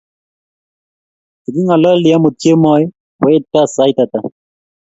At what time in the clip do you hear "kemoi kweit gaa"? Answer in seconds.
2.41-3.67